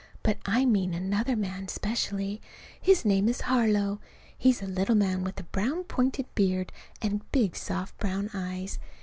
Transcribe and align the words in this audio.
But 0.23 0.39
I 0.47 0.65
mean 0.65 0.95
another 0.95 1.35
man 1.35 1.67
specially. 1.67 2.41
His 2.81 3.05
name 3.05 3.29
is 3.29 3.41
Harlow. 3.41 3.99
He's 4.35 4.59
a 4.63 4.65
little 4.65 4.95
man 4.95 5.23
with 5.23 5.39
a 5.39 5.43
brown 5.43 5.83
pointed 5.83 6.25
beard 6.33 6.71
and 7.03 7.21
big 7.31 7.55
soft 7.55 7.95
brown 7.99 8.31
eyes. 8.33 8.79